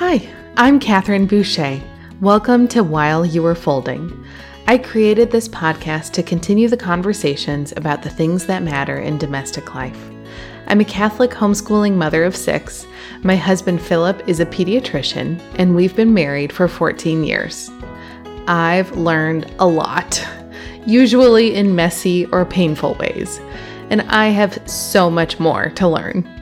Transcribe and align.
Hi, 0.00 0.26
I'm 0.56 0.80
Catherine 0.80 1.26
Boucher. 1.26 1.78
Welcome 2.22 2.66
to 2.68 2.82
While 2.82 3.26
You 3.26 3.42
Were 3.42 3.54
Folding. 3.54 4.24
I 4.66 4.78
created 4.78 5.30
this 5.30 5.46
podcast 5.46 6.12
to 6.12 6.22
continue 6.22 6.68
the 6.68 6.76
conversations 6.78 7.74
about 7.76 8.00
the 8.00 8.08
things 8.08 8.46
that 8.46 8.62
matter 8.62 8.96
in 8.96 9.18
domestic 9.18 9.74
life. 9.74 10.02
I'm 10.68 10.80
a 10.80 10.86
Catholic 10.86 11.32
homeschooling 11.32 11.96
mother 11.96 12.24
of 12.24 12.34
six. 12.34 12.86
My 13.22 13.36
husband 13.36 13.82
Philip 13.82 14.26
is 14.26 14.40
a 14.40 14.46
pediatrician, 14.46 15.38
and 15.56 15.76
we've 15.76 15.94
been 15.94 16.14
married 16.14 16.50
for 16.50 16.66
14 16.66 17.22
years. 17.22 17.70
I've 18.46 18.90
learned 18.92 19.52
a 19.58 19.66
lot, 19.66 20.26
usually 20.86 21.54
in 21.54 21.76
messy 21.76 22.24
or 22.28 22.46
painful 22.46 22.94
ways, 22.94 23.38
and 23.90 24.00
I 24.08 24.28
have 24.28 24.66
so 24.66 25.10
much 25.10 25.38
more 25.38 25.68
to 25.68 25.86
learn. 25.86 26.39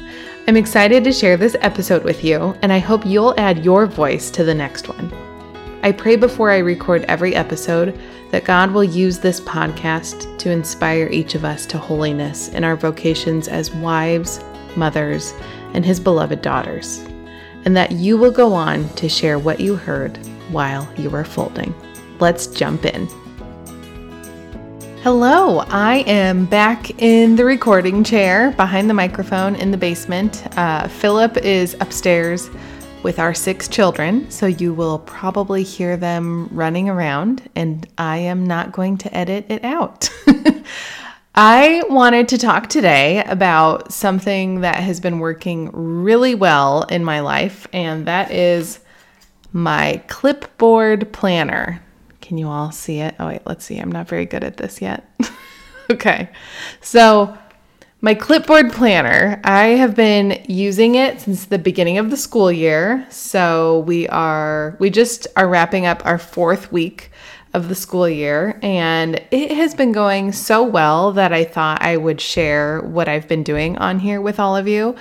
I'm 0.48 0.56
excited 0.56 1.04
to 1.04 1.12
share 1.12 1.36
this 1.36 1.58
episode 1.60 2.04
with 2.04 2.24
you, 2.24 2.56
and 2.62 2.72
I 2.72 2.78
hope 2.78 3.04
you'll 3.04 3.38
add 3.38 3.66
your 3.66 3.84
voice 3.84 4.30
to 4.30 4.44
the 4.44 4.54
next 4.54 4.88
one. 4.88 5.12
I 5.82 5.92
pray 5.92 6.16
before 6.16 6.50
I 6.50 6.56
record 6.56 7.04
every 7.04 7.34
episode 7.34 8.00
that 8.30 8.46
God 8.46 8.70
will 8.70 8.82
use 8.82 9.18
this 9.18 9.42
podcast 9.42 10.38
to 10.38 10.50
inspire 10.50 11.06
each 11.08 11.34
of 11.34 11.44
us 11.44 11.66
to 11.66 11.76
holiness 11.76 12.48
in 12.48 12.64
our 12.64 12.76
vocations 12.76 13.46
as 13.46 13.74
wives, 13.74 14.42
mothers, 14.74 15.34
and 15.74 15.84
His 15.84 16.00
beloved 16.00 16.40
daughters, 16.40 17.00
and 17.66 17.76
that 17.76 17.92
you 17.92 18.16
will 18.16 18.32
go 18.32 18.54
on 18.54 18.88
to 18.94 19.06
share 19.06 19.38
what 19.38 19.60
you 19.60 19.76
heard 19.76 20.16
while 20.48 20.90
you 20.96 21.10
were 21.10 21.24
folding. 21.24 21.74
Let's 22.20 22.46
jump 22.46 22.86
in. 22.86 23.06
Hello, 25.10 25.60
I 25.70 26.04
am 26.06 26.44
back 26.44 27.00
in 27.00 27.34
the 27.34 27.44
recording 27.46 28.04
chair 28.04 28.50
behind 28.50 28.90
the 28.90 28.94
microphone 28.94 29.54
in 29.54 29.70
the 29.70 29.78
basement. 29.78 30.46
Uh, 30.58 30.86
Philip 30.86 31.38
is 31.38 31.74
upstairs 31.80 32.50
with 33.02 33.18
our 33.18 33.32
six 33.32 33.68
children, 33.68 34.30
so 34.30 34.44
you 34.44 34.74
will 34.74 34.98
probably 34.98 35.62
hear 35.62 35.96
them 35.96 36.50
running 36.52 36.90
around, 36.90 37.48
and 37.56 37.88
I 37.96 38.18
am 38.18 38.46
not 38.46 38.72
going 38.72 38.98
to 38.98 39.16
edit 39.16 39.46
it 39.48 39.64
out. 39.64 40.10
I 41.34 41.84
wanted 41.88 42.28
to 42.28 42.36
talk 42.36 42.68
today 42.68 43.24
about 43.24 43.90
something 43.90 44.60
that 44.60 44.76
has 44.76 45.00
been 45.00 45.20
working 45.20 45.70
really 45.72 46.34
well 46.34 46.82
in 46.82 47.02
my 47.02 47.20
life, 47.20 47.66
and 47.72 48.04
that 48.04 48.30
is 48.30 48.80
my 49.54 50.02
clipboard 50.06 51.10
planner. 51.14 51.80
Can 52.28 52.36
you 52.36 52.48
all 52.48 52.70
see 52.70 53.00
it? 53.00 53.14
Oh, 53.18 53.28
wait, 53.28 53.40
let's 53.46 53.64
see. 53.64 53.78
I'm 53.78 53.90
not 53.90 54.06
very 54.06 54.26
good 54.26 54.44
at 54.44 54.58
this 54.58 54.82
yet. 54.82 55.08
okay. 55.90 56.28
So, 56.82 57.38
my 58.02 58.12
clipboard 58.12 58.70
planner, 58.70 59.40
I 59.44 59.68
have 59.68 59.96
been 59.96 60.44
using 60.46 60.96
it 60.96 61.22
since 61.22 61.46
the 61.46 61.58
beginning 61.58 61.96
of 61.96 62.10
the 62.10 62.18
school 62.18 62.52
year. 62.52 63.06
So 63.08 63.78
we 63.80 64.08
are 64.08 64.76
we 64.78 64.90
just 64.90 65.26
are 65.36 65.48
wrapping 65.48 65.86
up 65.86 66.04
our 66.04 66.18
fourth 66.18 66.70
week 66.70 67.10
of 67.54 67.70
the 67.70 67.74
school 67.74 68.06
year 68.06 68.60
and 68.62 69.18
it 69.30 69.52
has 69.52 69.74
been 69.74 69.92
going 69.92 70.32
so 70.32 70.62
well 70.62 71.12
that 71.12 71.32
I 71.32 71.44
thought 71.44 71.80
I 71.80 71.96
would 71.96 72.20
share 72.20 72.82
what 72.82 73.08
I've 73.08 73.26
been 73.26 73.42
doing 73.42 73.78
on 73.78 73.98
here 74.00 74.20
with 74.20 74.38
all 74.38 74.54
of 74.54 74.68
you. 74.68 74.96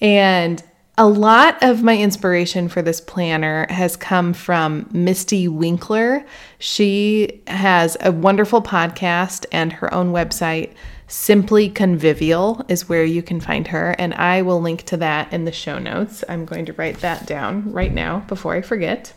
And 0.00 0.60
a 0.98 1.06
lot 1.08 1.62
of 1.62 1.82
my 1.82 1.96
inspiration 1.96 2.68
for 2.68 2.82
this 2.82 3.00
planner 3.00 3.66
has 3.70 3.96
come 3.96 4.34
from 4.34 4.84
Mystie 4.86 5.48
Winckelmann. 5.48 6.26
She 6.58 7.42
has 7.46 7.96
a 8.00 8.12
wonderful 8.12 8.62
podcast 8.62 9.46
and 9.50 9.72
her 9.72 9.92
own 9.92 10.12
website 10.12 10.74
Simply 11.08 11.68
Convivial 11.68 12.64
is 12.68 12.88
where 12.88 13.04
you 13.04 13.22
can 13.22 13.38
find 13.38 13.68
her, 13.68 13.94
and 13.98 14.14
I 14.14 14.40
will 14.40 14.62
link 14.62 14.84
to 14.84 14.96
that 14.96 15.30
in 15.30 15.44
the 15.44 15.52
show 15.52 15.78
notes. 15.78 16.24
I'm 16.26 16.46
going 16.46 16.64
to 16.64 16.72
write 16.72 17.00
that 17.00 17.26
down 17.26 17.70
right 17.70 17.92
now 17.92 18.20
before 18.20 18.54
I 18.54 18.62
forget. 18.62 19.12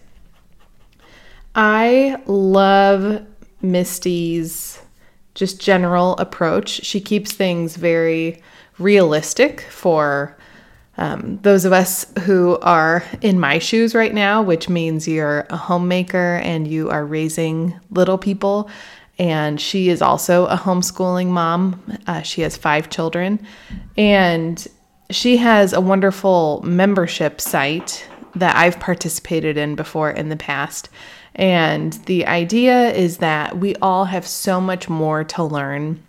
I 1.56 2.22
love 2.26 3.26
Mystie's 3.64 4.82
just 5.36 5.62
general 5.62 6.18
approach. 6.18 6.84
She 6.84 7.00
keeps 7.00 7.32
things 7.32 7.78
very 7.78 8.42
realistic 8.78 9.62
for 9.62 10.38
um, 10.98 11.40
those 11.42 11.66
of 11.66 11.74
us 11.74 12.06
who 12.24 12.58
are 12.62 13.04
in 13.22 13.40
my 13.40 13.60
shoes 13.60 13.94
right 13.94 14.14
now, 14.14 14.42
which 14.42 14.70
means 14.70 15.08
you're 15.08 15.46
a 15.50 15.58
homemaker 15.58 16.38
and 16.44 16.68
you 16.68 16.90
are 16.90 17.06
raising 17.06 17.78
little 17.90 18.18
people 18.18 18.70
and 19.18 19.60
she 19.60 19.90
is 19.90 20.02
also 20.02 20.46
a 20.48 20.58
homeschooling 20.58 21.28
mom. 21.28 21.82
Uh, 22.08 22.22
she 22.22 22.42
has 22.42 22.58
five 22.58 22.90
children, 22.90 23.46
and 23.98 24.68
she 25.10 25.38
has 25.38 25.74
a 25.74 25.82
wonderful 25.82 26.62
membership 26.64 27.40
site 27.40 28.08
that 28.36 28.56
I've 28.56 28.80
participated 28.80 29.58
in 29.58 29.76
before 29.76 30.12
in 30.12 30.30
the 30.30 30.36
past. 30.36 30.90
And 31.36 31.94
the 32.06 32.26
idea 32.26 32.92
is 32.92 33.18
that 33.18 33.58
we 33.58 33.76
all 33.78 34.06
have 34.06 34.28
so 34.28 34.60
much 34.60 34.90
more 34.90 35.24
to 35.24 35.44
learn, 35.44 36.04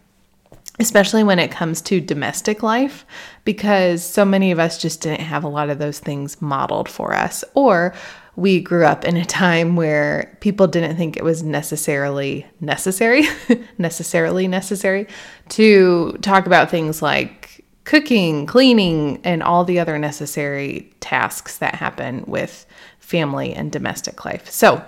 especially 0.79 1.25
when 1.25 1.39
it 1.39 1.51
comes 1.51 1.81
to 1.83 2.01
domestic 2.01 2.63
life, 2.63 3.07
because 3.45 4.05
so 4.05 4.25
many 4.25 4.51
of 4.51 4.59
us 4.59 4.81
just 4.81 5.01
didn't 5.01 5.21
have 5.21 5.45
a 5.45 5.49
lot 5.49 5.71
of 5.71 5.79
those 5.79 5.99
things 5.99 6.41
modeled 6.43 6.89
for 6.89 7.15
us, 7.15 7.45
or 7.55 7.95
we 8.37 8.61
grew 8.61 8.85
up 8.85 9.05
in 9.05 9.17
a 9.17 9.25
time 9.25 9.77
where 9.77 10.37
people 10.41 10.67
didn't 10.67 10.97
think 10.97 11.17
it 11.17 11.25
was 11.25 11.43
necessarily 11.43 12.47
necessary, 12.61 13.25
necessarily 13.79 14.47
necessary 14.47 15.07
to 15.49 16.17
talk 16.21 16.47
about 16.47 16.71
things 16.71 17.01
like 17.01 17.65
cooking, 17.85 18.45
cleaning, 18.45 19.21
and 19.25 19.43
all 19.43 19.65
the 19.65 19.79
other 19.79 19.99
necessary 19.99 20.93
tasks 21.01 21.59
that 21.59 21.77
happen 21.77 22.25
with 22.27 22.67
family 22.99 23.55
and 23.55 23.73
domestic 23.73 24.25
life. 24.25 24.51
So, 24.51 24.85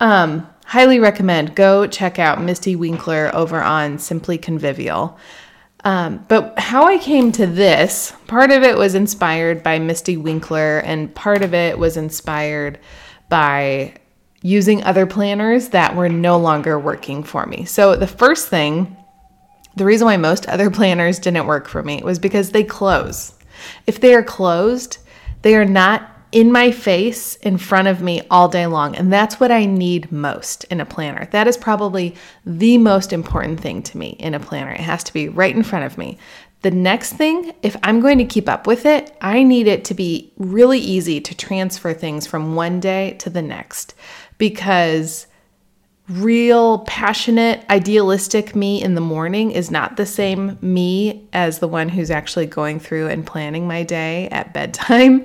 um, 0.00 0.48
highly 0.68 1.00
recommend 1.00 1.54
go 1.54 1.86
check 1.86 2.18
out 2.18 2.38
Mystie 2.38 2.76
Winckelmann 2.76 3.32
over 3.32 3.62
on 3.62 3.98
Simply 3.98 4.36
Convivial. 4.36 5.18
Um, 5.82 6.26
but 6.28 6.58
how 6.58 6.84
I 6.84 6.98
came 6.98 7.32
to 7.32 7.46
this, 7.46 8.12
part 8.26 8.50
of 8.50 8.62
it 8.62 8.76
was 8.76 8.94
inspired 8.94 9.62
by 9.62 9.78
Mystie 9.78 10.22
Winckelmann, 10.22 10.82
and 10.84 11.14
part 11.14 11.42
of 11.42 11.54
it 11.54 11.78
was 11.78 11.96
inspired 11.96 12.78
by 13.30 13.94
using 14.42 14.82
other 14.84 15.06
planners 15.06 15.70
that 15.70 15.96
were 15.96 16.10
no 16.10 16.38
longer 16.38 16.78
working 16.78 17.22
for 17.22 17.46
me. 17.46 17.64
So, 17.64 17.96
the 17.96 18.06
first 18.06 18.48
thing, 18.48 18.94
the 19.74 19.86
reason 19.86 20.04
why 20.04 20.18
most 20.18 20.46
other 20.48 20.70
planners 20.78 21.18
didn't 21.18 21.46
work 21.46 21.66
for 21.66 21.82
me 21.82 22.02
was 22.04 22.18
because 22.18 22.50
they 22.50 22.64
close. 22.64 23.32
If 23.86 24.02
they 24.02 24.14
are 24.14 24.22
closed, 24.22 24.98
they 25.40 25.54
are 25.54 25.64
not 25.64 26.17
in 26.30 26.52
my 26.52 26.70
face 26.70 27.36
in 27.36 27.56
front 27.56 27.88
of 27.88 28.02
me 28.02 28.20
all 28.30 28.48
day 28.48 28.66
long. 28.66 28.94
And 28.96 29.12
that's 29.12 29.40
what 29.40 29.50
I 29.50 29.64
need 29.64 30.12
most 30.12 30.64
in 30.64 30.80
a 30.80 30.86
planner. 30.86 31.26
That 31.30 31.46
is 31.46 31.56
probably 31.56 32.14
the 32.44 32.78
most 32.78 33.12
important 33.12 33.60
thing 33.60 33.82
to 33.84 33.98
me 33.98 34.10
in 34.18 34.34
a 34.34 34.40
planner. 34.40 34.72
It 34.72 34.80
has 34.80 35.02
to 35.04 35.12
be 35.12 35.28
right 35.28 35.54
in 35.54 35.62
front 35.62 35.86
of 35.86 35.96
me. 35.96 36.18
The 36.62 36.70
next 36.72 37.12
thing, 37.12 37.54
if 37.62 37.76
I'm 37.82 38.00
going 38.00 38.18
to 38.18 38.24
keep 38.24 38.48
up 38.48 38.66
with 38.66 38.84
it, 38.84 39.16
I 39.20 39.42
need 39.42 39.68
it 39.68 39.84
to 39.86 39.94
be 39.94 40.32
really 40.38 40.80
easy 40.80 41.20
to 41.20 41.34
transfer 41.34 41.94
things 41.94 42.26
from 42.26 42.56
one 42.56 42.80
day 42.80 43.14
to 43.20 43.30
the 43.30 43.42
next 43.42 43.94
because 44.38 45.28
real 46.08 46.80
passionate 46.80 47.64
idealistic 47.70 48.56
me 48.56 48.82
in 48.82 48.94
the 48.94 49.00
morning 49.00 49.50
is 49.50 49.70
not 49.70 49.96
the 49.96 50.06
same 50.06 50.58
me 50.60 51.28
as 51.32 51.58
the 51.58 51.68
one 51.68 51.88
who's 51.88 52.10
actually 52.10 52.46
going 52.46 52.80
through 52.80 53.08
and 53.08 53.26
planning 53.26 53.68
my 53.68 53.82
day 53.82 54.28
at 54.30 54.52
bedtime 54.54 55.24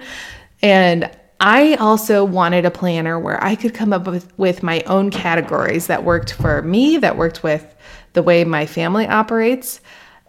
and 0.64 1.12
I 1.42 1.76
also 1.76 2.24
wanted 2.24 2.64
a 2.64 2.72
planner 2.72 3.20
where 3.20 3.44
I 3.44 3.56
could 3.56 3.74
come 3.74 3.92
up 3.92 4.08
with, 4.08 4.32
with 4.40 4.64
my 4.64 4.82
own 4.88 5.12
categories 5.12 5.88
that 5.88 6.06
worked 6.06 6.32
for 6.32 6.62
me, 6.62 6.96
that 6.98 7.18
worked 7.18 7.44
with 7.44 7.76
the 8.14 8.24
way 8.24 8.46
my 8.46 8.66
family 8.66 9.06
operates. 9.06 9.82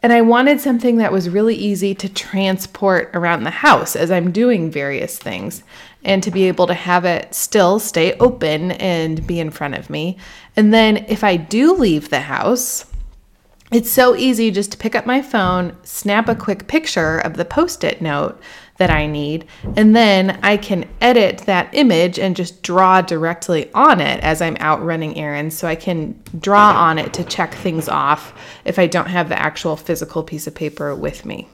And 0.03 0.13
I 0.13 0.23
wanted 0.23 0.61
something 0.61 0.97
that 0.97 1.13
was 1.13 1.31
really 1.31 1.55
easy 1.55 1.95
to 1.95 2.09
transport 2.09 3.11
around 3.15 3.45
the 3.45 3.51
house 3.51 3.95
as 3.95 4.11
I'm 4.11 4.33
doing 4.33 4.73
various 4.73 5.17
things 5.17 5.63
and 6.03 6.21
to 6.25 6.33
be 6.33 6.49
able 6.49 6.67
to 6.67 6.75
have 6.75 7.05
it 7.05 7.33
still 7.33 7.79
stay 7.79 8.15
open 8.15 8.73
and 8.73 9.25
be 9.25 9.39
in 9.39 9.53
front 9.53 9.77
of 9.77 9.89
me. 9.89 10.19
And 10.57 10.75
then 10.75 11.07
if 11.09 11.23
I 11.23 11.37
do 11.37 11.75
leave 11.75 12.11
the 12.11 12.21
house, 12.21 12.87
it's 13.71 13.91
so 13.91 14.15
easy 14.15 14.51
just 14.51 14.73
to 14.73 14.79
pick 14.79 14.95
up 14.95 15.07
my 15.07 15.23
phone, 15.23 15.77
snap 15.85 16.29
a 16.29 16.35
quick 16.35 16.67
picture 16.67 17.19
of 17.19 17.37
the 17.37 17.45
post 17.45 17.83
it 17.83 18.03
note 18.03 18.41
that 18.79 18.91
I 18.91 19.07
need. 19.07 19.47
And 19.77 19.95
then 19.95 20.39
I 20.43 20.57
can 20.57 20.89
edit 21.01 21.39
that 21.47 21.73
image 21.73 22.19
and 22.19 22.35
just 22.35 22.63
draw 22.63 23.01
directly 23.01 23.73
on 23.73 24.01
it 24.01 24.21
as 24.23 24.43
I'm 24.43 24.57
out 24.59 24.85
running 24.85 25.17
errands. 25.17 25.57
So 25.57 25.69
I 25.69 25.77
can 25.77 26.21
draw 26.41 26.73
on 26.73 26.99
it 26.99 27.13
to 27.15 27.25
check 27.25 27.55
things 27.55 27.89
off 27.89 28.35
if 28.65 28.79
I 28.79 28.87
don't 28.87 29.09
have 29.09 29.29
the 29.29 29.41
actual 29.41 29.77
physical 29.77 30.23
piece 30.23 30.47
of 30.47 30.55
paper 30.55 30.95
with 30.95 31.25
me. 31.25 31.49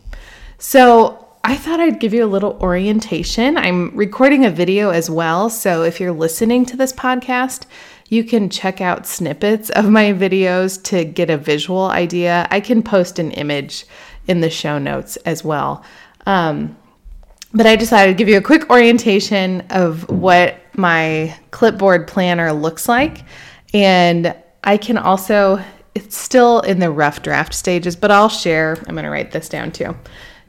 So 0.59 1.27
I 1.45 1.57
thought 1.57 1.81
I'd 1.81 2.01
give 2.01 2.15
you 2.15 2.25
a 2.25 2.27
little 2.27 2.59
orientation. 2.61 3.57
I'm 3.57 3.97
recording 3.97 4.45
a 4.45 4.51
video 4.51 4.91
as 4.91 5.11
well. 5.11 5.49
So 5.51 5.83
if 5.83 6.01
you're 6.01 6.13
listening 6.13 6.67
to 6.67 6.77
this 6.77 6.93
podcast, 6.93 7.65
you 8.09 8.25
can 8.25 8.51
check 8.51 8.81
out 8.81 9.07
snippets 9.07 9.71
of 9.71 9.89
my 9.89 10.13
videos 10.13 10.83
to 10.85 11.05
get 11.05 11.31
a 11.31 11.37
visual 11.37 11.87
idea. 11.87 12.47
I 12.51 12.61
can 12.61 12.83
post 12.83 13.19
an 13.19 13.31
image 13.33 13.87
in 14.27 14.41
the 14.41 14.51
show 14.51 14.79
notes 14.79 15.17
as 15.19 15.45
well. 15.45 15.85
Um, 16.27 16.77
but 17.53 17.67
I 17.67 17.77
decided 17.77 18.13
to 18.13 18.17
give 18.17 18.29
you 18.29 18.39
a 18.39 18.43
quick 18.43 18.71
orientation 18.71 19.63
of 19.71 20.09
what 20.09 20.57
my 20.77 21.37
clipboard 21.51 22.07
planner 22.07 22.53
looks 22.53 22.89
like. 22.89 23.25
And 23.75 24.35
I 24.65 24.77
can 24.77 24.99
also, 24.99 25.63
it's 25.95 26.17
still 26.17 26.61
in 26.61 26.79
the 26.79 26.91
rough 26.91 27.23
draft 27.23 27.55
stages, 27.55 27.97
but 27.97 28.11
I'll 28.11 28.29
share, 28.29 28.77
I'm 28.87 28.95
going 28.95 29.05
to 29.05 29.11
write 29.11 29.33
this 29.33 29.49
down 29.49 29.73
too, 29.73 29.97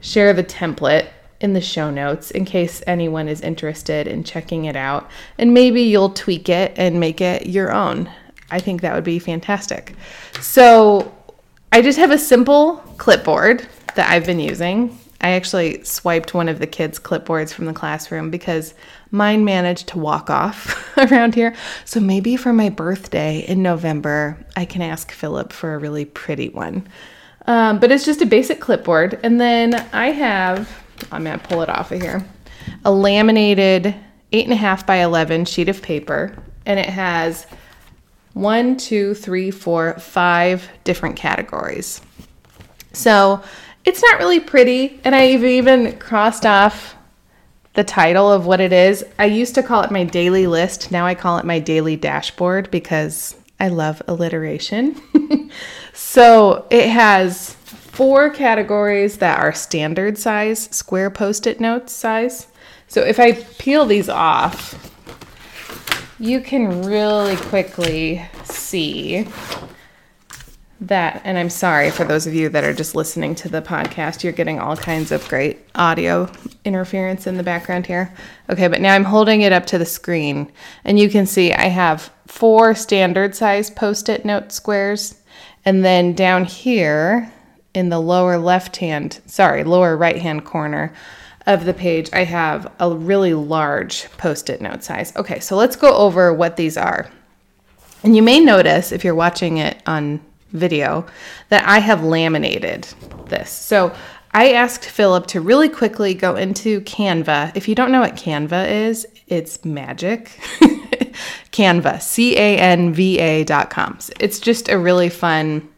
share 0.00 0.32
the 0.32 0.44
template 0.44 1.08
in 1.40 1.54
the 1.54 1.60
show 1.60 1.90
notes 1.90 2.30
in 2.30 2.44
case 2.44 2.82
anyone 2.86 3.26
is 3.26 3.40
interested 3.40 4.06
in 4.06 4.22
checking 4.22 4.66
it 4.66 4.76
out. 4.76 5.10
And 5.38 5.52
maybe 5.52 5.82
you'll 5.82 6.10
tweak 6.10 6.48
it 6.48 6.72
and 6.76 7.00
make 7.00 7.20
it 7.20 7.46
your 7.46 7.72
own. 7.72 8.08
I 8.50 8.60
think 8.60 8.80
that 8.82 8.94
would 8.94 9.02
be 9.02 9.18
fantastic. 9.18 9.94
So 10.40 11.12
I 11.72 11.82
just 11.82 11.98
have 11.98 12.12
a 12.12 12.18
simple 12.18 12.76
clipboard 12.98 13.66
that 13.96 14.08
I've 14.08 14.26
been 14.26 14.38
using. 14.38 14.96
I 15.22 15.30
actually 15.30 15.84
swiped 15.84 16.34
one 16.34 16.48
of 16.48 16.58
the 16.58 16.66
kids' 16.66 16.98
clipboards 16.98 17.52
from 17.52 17.66
the 17.66 17.72
classroom 17.72 18.30
because 18.30 18.74
mine 19.12 19.44
managed 19.44 19.88
to 19.88 19.98
walk 19.98 20.30
off 20.30 20.96
around 20.98 21.34
here. 21.34 21.54
So 21.84 22.00
maybe 22.00 22.36
for 22.36 22.52
my 22.52 22.68
birthday 22.68 23.38
in 23.40 23.62
November, 23.62 24.36
I 24.56 24.64
can 24.64 24.82
ask 24.82 25.12
Philip 25.12 25.52
for 25.52 25.74
a 25.74 25.78
really 25.78 26.04
pretty 26.04 26.48
one. 26.48 26.88
Um, 27.46 27.78
but 27.78 27.92
it's 27.92 28.04
just 28.04 28.20
a 28.20 28.26
basic 28.26 28.60
clipboard. 28.60 29.18
And 29.22 29.40
then 29.40 29.74
I 29.92 30.10
have, 30.10 30.68
I'm 31.12 31.24
going 31.24 31.38
to 31.38 31.46
pull 31.46 31.62
it 31.62 31.68
off 31.68 31.92
of 31.92 32.00
here, 32.00 32.24
a 32.84 32.92
laminated 32.92 33.94
8.5 34.32 34.86
by 34.86 34.96
11 34.96 35.44
sheet 35.44 35.68
of 35.68 35.82
paper. 35.82 36.36
And 36.66 36.80
it 36.80 36.88
has 36.88 37.46
one, 38.34 38.76
two, 38.76 39.14
three, 39.14 39.50
four, 39.50 39.98
five 39.98 40.68
different 40.84 41.16
categories. 41.16 42.00
So 42.92 43.42
it's 43.84 44.02
not 44.02 44.18
really 44.18 44.40
pretty. 44.40 45.00
And 45.04 45.14
I've 45.14 45.44
even 45.44 45.98
crossed 45.98 46.46
off 46.46 46.96
the 47.74 47.84
title 47.84 48.30
of 48.30 48.46
what 48.46 48.60
it 48.60 48.72
is. 48.72 49.04
I 49.18 49.26
used 49.26 49.54
to 49.54 49.62
call 49.62 49.82
it 49.82 49.90
my 49.90 50.04
daily 50.04 50.46
list. 50.46 50.92
Now 50.92 51.06
I 51.06 51.14
call 51.14 51.38
it 51.38 51.44
my 51.44 51.58
daily 51.58 51.96
dashboard 51.96 52.70
because 52.70 53.34
I 53.58 53.68
love 53.68 54.02
alliteration. 54.08 55.00
so 55.92 56.66
it 56.70 56.88
has 56.88 57.54
four 57.54 58.30
categories 58.30 59.18
that 59.18 59.38
are 59.38 59.52
standard 59.52 60.18
size, 60.18 60.64
square 60.70 61.10
post 61.10 61.46
it 61.46 61.60
notes 61.60 61.92
size. 61.92 62.48
So 62.88 63.02
if 63.02 63.18
I 63.18 63.32
peel 63.32 63.86
these 63.86 64.08
off, 64.08 64.90
you 66.18 66.40
can 66.40 66.82
really 66.82 67.36
quickly 67.36 68.24
see 68.44 69.26
that 70.88 71.20
and 71.24 71.38
i'm 71.38 71.48
sorry 71.50 71.90
for 71.90 72.04
those 72.04 72.26
of 72.26 72.34
you 72.34 72.48
that 72.48 72.64
are 72.64 72.72
just 72.72 72.96
listening 72.96 73.34
to 73.36 73.48
the 73.48 73.62
podcast 73.62 74.24
you're 74.24 74.32
getting 74.32 74.58
all 74.58 74.76
kinds 74.76 75.12
of 75.12 75.26
great 75.28 75.60
audio 75.76 76.28
interference 76.64 77.26
in 77.26 77.36
the 77.36 77.42
background 77.42 77.86
here. 77.86 78.12
Okay 78.50 78.66
but 78.66 78.80
now 78.80 78.92
i'm 78.92 79.04
holding 79.04 79.42
it 79.42 79.52
up 79.52 79.64
to 79.66 79.78
the 79.78 79.86
screen 79.86 80.50
and 80.84 80.98
you 80.98 81.08
can 81.08 81.24
see 81.24 81.52
i 81.52 81.66
have 81.66 82.12
four 82.26 82.74
standard 82.74 83.34
size 83.34 83.70
post-it 83.70 84.24
note 84.24 84.50
squares 84.50 85.20
and 85.64 85.84
then 85.84 86.14
down 86.14 86.44
here 86.44 87.32
in 87.74 87.88
the 87.88 88.00
lower 88.00 88.36
left 88.36 88.76
hand 88.78 89.20
sorry 89.26 89.62
lower 89.62 89.96
right 89.96 90.18
hand 90.18 90.44
corner 90.44 90.92
of 91.46 91.64
the 91.64 91.74
page 91.74 92.10
i 92.12 92.24
have 92.24 92.72
a 92.80 92.92
really 92.92 93.34
large 93.34 94.10
post-it 94.16 94.60
note 94.60 94.82
size. 94.82 95.14
Okay 95.16 95.38
so 95.38 95.56
let's 95.56 95.76
go 95.76 95.94
over 95.96 96.34
what 96.34 96.56
these 96.56 96.76
are. 96.76 97.08
And 98.04 98.16
you 98.16 98.22
may 98.22 98.40
notice 98.40 98.90
if 98.90 99.04
you're 99.04 99.14
watching 99.14 99.58
it 99.58 99.80
on 99.86 100.20
video 100.52 101.06
that 101.48 101.66
I 101.66 101.78
have 101.78 102.04
laminated 102.04 102.86
this. 103.26 103.50
So 103.50 103.94
I 104.32 104.52
asked 104.52 104.84
Philip 104.84 105.26
to 105.28 105.40
really 105.40 105.68
quickly 105.68 106.14
go 106.14 106.36
into 106.36 106.80
Canva. 106.82 107.52
If 107.54 107.68
you 107.68 107.74
don't 107.74 107.92
know 107.92 108.00
what 108.00 108.16
Canva 108.16 108.70
is, 108.70 109.06
it's 109.26 109.64
magic. 109.64 110.38
Canva, 111.52 112.00
C 112.00 112.36
A 112.36 112.58
N 112.58 112.94
V 112.94 113.18
A 113.18 113.44
dot 113.44 113.68
com. 113.68 113.98
It's 114.18 114.40
just 114.40 114.70
a 114.70 114.78
really 114.78 115.10
fun 115.10 115.68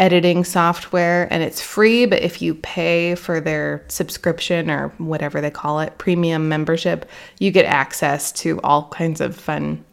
editing 0.00 0.44
software 0.44 1.28
and 1.30 1.42
it's 1.42 1.60
free, 1.60 2.06
but 2.06 2.22
if 2.22 2.40
you 2.40 2.54
pay 2.54 3.14
for 3.14 3.40
their 3.40 3.84
subscription 3.88 4.70
or 4.70 4.88
whatever 4.98 5.40
they 5.40 5.50
call 5.50 5.80
it, 5.80 5.98
premium 5.98 6.48
membership, 6.48 7.08
you 7.38 7.50
get 7.50 7.66
access 7.66 8.32
to 8.32 8.58
all 8.62 8.88
kinds 8.88 9.20
of 9.20 9.36
fun 9.36 9.84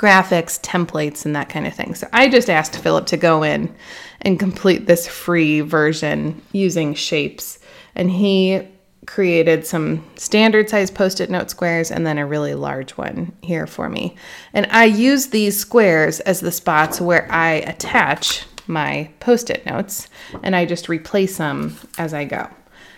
graphics, 0.00 0.58
templates, 0.62 1.26
and 1.26 1.36
that 1.36 1.50
kind 1.50 1.66
of 1.66 1.74
thing. 1.74 1.94
So 1.94 2.08
I 2.10 2.30
just 2.30 2.48
asked 2.48 2.78
Philip 2.78 3.04
to 3.08 3.18
go 3.18 3.42
in 3.42 3.74
and 4.22 4.40
complete 4.40 4.86
this 4.86 5.06
free 5.06 5.60
version 5.60 6.40
using 6.52 6.94
shapes. 6.94 7.58
And 7.94 8.10
he 8.10 8.66
created 9.06 9.66
some 9.66 10.02
standard 10.16 10.70
size 10.70 10.90
post 10.90 11.20
it 11.20 11.28
note 11.28 11.50
squares 11.50 11.90
and 11.90 12.06
then 12.06 12.16
a 12.16 12.24
really 12.24 12.54
large 12.54 12.92
one 12.92 13.30
here 13.42 13.66
for 13.66 13.90
me. 13.90 14.16
And 14.54 14.66
I 14.70 14.86
use 14.86 15.26
these 15.26 15.60
squares 15.60 16.20
as 16.20 16.40
the 16.40 16.52
spots 16.52 16.98
where 16.98 17.30
I 17.30 17.54
attach 17.54 18.46
my 18.66 19.10
post 19.20 19.50
it 19.50 19.66
notes 19.66 20.08
and 20.42 20.56
I 20.56 20.64
just 20.64 20.88
replace 20.88 21.36
them 21.36 21.76
as 21.98 22.14
I 22.14 22.24
go. 22.24 22.48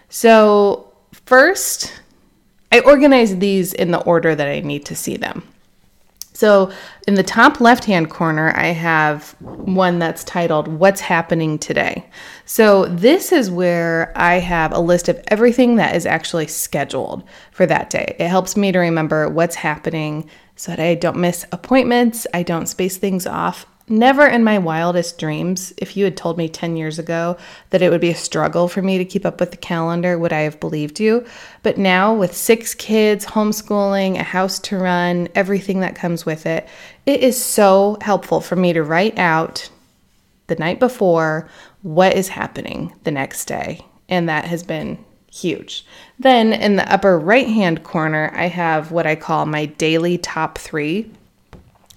So, 0.08 0.92
first, 1.24 2.00
I 2.70 2.78
organize 2.80 3.38
these 3.38 3.72
in 3.72 3.90
the 3.90 4.02
order 4.02 4.36
that 4.36 4.46
I 4.46 4.60
need 4.60 4.86
to 4.86 4.94
see 4.94 5.16
them. 5.16 5.42
So, 6.34 6.72
in 7.06 7.14
the 7.14 7.22
top 7.22 7.60
left 7.60 7.84
hand 7.84 8.10
corner, 8.10 8.52
I 8.56 8.68
have 8.68 9.36
one 9.40 9.98
that's 9.98 10.24
titled 10.24 10.66
What's 10.66 11.00
Happening 11.00 11.58
Today. 11.58 12.08
So, 12.46 12.86
this 12.86 13.32
is 13.32 13.50
where 13.50 14.12
I 14.16 14.34
have 14.36 14.72
a 14.72 14.80
list 14.80 15.08
of 15.08 15.22
everything 15.28 15.76
that 15.76 15.94
is 15.94 16.06
actually 16.06 16.46
scheduled 16.46 17.22
for 17.50 17.66
that 17.66 17.90
day. 17.90 18.16
It 18.18 18.28
helps 18.28 18.56
me 18.56 18.72
to 18.72 18.78
remember 18.78 19.28
what's 19.28 19.56
happening 19.56 20.28
so 20.56 20.72
that 20.72 20.80
I 20.80 20.94
don't 20.94 21.18
miss 21.18 21.44
appointments, 21.52 22.26
I 22.32 22.42
don't 22.42 22.66
space 22.66 22.96
things 22.96 23.26
off, 23.26 23.66
Never 23.92 24.26
in 24.26 24.42
my 24.42 24.56
wildest 24.56 25.18
dreams, 25.18 25.74
if 25.76 25.98
you 25.98 26.06
had 26.06 26.16
told 26.16 26.38
me 26.38 26.48
10 26.48 26.78
years 26.78 26.98
ago 26.98 27.36
that 27.68 27.82
it 27.82 27.90
would 27.90 28.00
be 28.00 28.08
a 28.08 28.14
struggle 28.14 28.66
for 28.66 28.80
me 28.80 28.96
to 28.96 29.04
keep 29.04 29.26
up 29.26 29.38
with 29.38 29.50
the 29.50 29.58
calendar, 29.58 30.18
would 30.18 30.32
I 30.32 30.40
have 30.40 30.58
believed 30.60 30.98
you. 30.98 31.26
But 31.62 31.76
now, 31.76 32.14
with 32.14 32.34
six 32.34 32.74
kids, 32.74 33.26
homeschooling, 33.26 34.18
a 34.18 34.22
house 34.22 34.58
to 34.60 34.78
run, 34.78 35.28
everything 35.34 35.80
that 35.80 35.94
comes 35.94 36.24
with 36.24 36.46
it, 36.46 36.66
it 37.04 37.20
is 37.20 37.38
so 37.38 37.98
helpful 38.00 38.40
for 38.40 38.56
me 38.56 38.72
to 38.72 38.82
write 38.82 39.18
out 39.18 39.68
the 40.46 40.56
night 40.56 40.80
before 40.80 41.50
what 41.82 42.14
is 42.14 42.28
happening 42.28 42.94
the 43.04 43.10
next 43.10 43.44
day. 43.44 43.84
And 44.08 44.26
that 44.26 44.46
has 44.46 44.62
been 44.62 45.04
huge. 45.30 45.84
Then 46.18 46.54
in 46.54 46.76
the 46.76 46.90
upper 46.90 47.18
right 47.18 47.46
hand 47.46 47.84
corner, 47.84 48.32
I 48.34 48.48
have 48.48 48.90
what 48.90 49.06
I 49.06 49.16
call 49.16 49.44
my 49.44 49.66
daily 49.66 50.16
top 50.16 50.56
three 50.56 51.10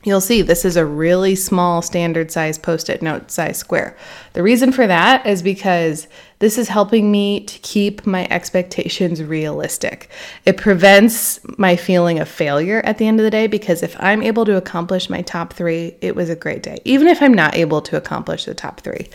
You'll 0.06 0.22
see 0.22 0.44
this 0.44 0.66
is 0.66 0.78
a 0.78 0.86
really 0.86 1.34
small 1.34 1.82
standard 1.82 2.32
size 2.32 2.60
post 2.60 2.90
it 2.92 3.02
note 3.02 3.32
size 3.32 3.58
square. 3.58 3.98
The 4.34 4.44
reason 4.44 4.72
for 4.72 4.86
that 4.86 5.26
is 5.26 5.42
because 5.42 6.08
this 6.38 6.60
is 6.60 6.68
helping 6.68 7.12
me 7.12 7.44
to 7.46 7.60
keep 7.60 8.06
my 8.06 8.28
expectations 8.30 9.24
realistic. 9.24 10.10
It 10.46 10.58
prevents 10.58 11.40
my 11.58 11.76
feeling 11.76 12.20
of 12.20 12.30
failure 12.30 12.82
at 12.86 13.00
the 13.00 13.08
end 13.08 13.20
of 13.20 13.24
the 13.24 13.32
day 13.32 13.48
because 13.48 13.82
if 13.82 13.96
I'm 14.00 14.22
able 14.22 14.46
to 14.46 14.56
accomplish 14.56 15.10
my 15.10 15.24
top 15.24 15.54
three, 15.54 15.96
it 16.02 16.16
was 16.16 16.30
a 16.30 16.36
great 16.36 16.62
day, 16.62 16.78
even 16.86 17.08
if 17.08 17.20
I'm 17.22 17.34
not 17.34 17.56
able 17.56 17.82
to 17.82 17.98
accomplish 17.98 18.46
the 18.46 18.54
top 18.54 18.82
three. 18.82 19.10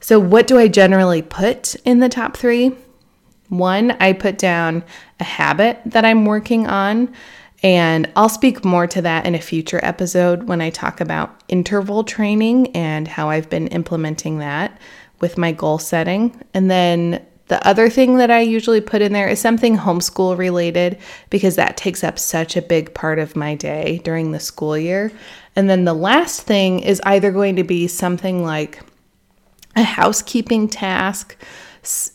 So, 0.00 0.18
what 0.18 0.46
do 0.46 0.58
I 0.58 0.68
generally 0.68 1.20
put 1.20 1.74
in 1.84 1.98
the 1.98 2.08
top 2.08 2.34
three? 2.34 2.74
One, 3.50 3.90
I 4.00 4.14
put 4.14 4.38
down 4.38 4.84
a 5.18 5.24
habit 5.24 5.80
that 5.84 6.06
I'm 6.06 6.24
working 6.24 6.66
on. 6.66 7.12
And 7.62 8.10
I'll 8.16 8.30
speak 8.30 8.64
more 8.64 8.86
to 8.86 9.02
that 9.02 9.26
in 9.26 9.34
a 9.34 9.40
future 9.40 9.80
episode 9.82 10.44
when 10.44 10.60
I 10.60 10.70
talk 10.70 11.00
about 11.00 11.42
interval 11.48 12.04
training 12.04 12.74
and 12.74 13.06
how 13.06 13.28
I've 13.28 13.50
been 13.50 13.68
implementing 13.68 14.38
that 14.38 14.78
with 15.20 15.36
my 15.36 15.52
goal 15.52 15.78
setting. 15.78 16.42
And 16.54 16.70
then 16.70 17.24
the 17.48 17.66
other 17.66 17.90
thing 17.90 18.16
that 18.16 18.30
I 18.30 18.40
usually 18.40 18.80
put 18.80 19.02
in 19.02 19.12
there 19.12 19.28
is 19.28 19.40
something 19.40 19.76
homeschool 19.76 20.38
related 20.38 20.98
because 21.28 21.56
that 21.56 21.76
takes 21.76 22.02
up 22.02 22.18
such 22.18 22.56
a 22.56 22.62
big 22.62 22.94
part 22.94 23.18
of 23.18 23.36
my 23.36 23.56
day 23.56 24.00
during 24.04 24.30
the 24.30 24.40
school 24.40 24.78
year. 24.78 25.12
And 25.56 25.68
then 25.68 25.84
the 25.84 25.92
last 25.92 26.42
thing 26.42 26.80
is 26.80 27.02
either 27.04 27.32
going 27.32 27.56
to 27.56 27.64
be 27.64 27.88
something 27.88 28.44
like 28.44 28.80
a 29.76 29.82
housekeeping 29.82 30.68
task 30.68 31.36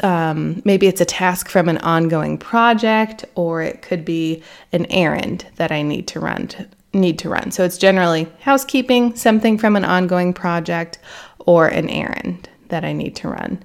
um, 0.03 0.61
maybe 0.65 0.87
it's 0.87 1.01
a 1.01 1.05
task 1.05 1.49
from 1.49 1.69
an 1.69 1.77
ongoing 1.79 2.37
project, 2.37 3.25
or 3.35 3.61
it 3.61 3.81
could 3.81 4.05
be 4.05 4.43
an 4.71 4.85
errand 4.91 5.45
that 5.55 5.71
I 5.71 5.81
need 5.81 6.07
to 6.09 6.19
run. 6.19 6.47
To, 6.49 6.67
need 6.93 7.19
to 7.19 7.29
run. 7.29 7.51
So 7.51 7.63
it's 7.63 7.77
generally 7.77 8.27
housekeeping, 8.39 9.15
something 9.15 9.57
from 9.57 9.75
an 9.75 9.83
ongoing 9.85 10.33
project, 10.33 10.99
or 11.39 11.67
an 11.67 11.89
errand 11.89 12.49
that 12.69 12.85
I 12.85 12.93
need 12.93 13.15
to 13.17 13.29
run. 13.29 13.63